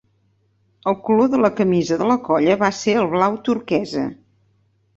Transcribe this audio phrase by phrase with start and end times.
[0.91, 4.09] El color de la camisa de la colla va ser el blau turquesa.